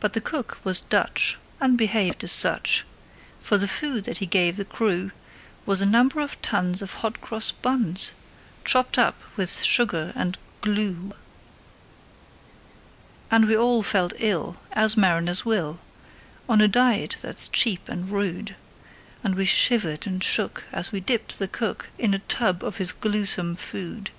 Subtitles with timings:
[0.00, 2.84] But the cook was Dutch, and behaved as such;
[3.40, 5.12] For the food that he gave the crew
[5.64, 8.12] Was a number of tons of hot cross buns,
[8.66, 11.14] Chopped up with sugar and glue.
[13.30, 15.80] And we all felt ill as mariners will,
[16.46, 18.56] On a diet that's cheap and rude;
[19.24, 22.92] And we shivered and shook as we dipped the cook In a tub of his
[22.92, 24.10] gluesome food.